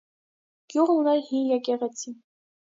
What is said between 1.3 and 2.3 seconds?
եկեղեցի։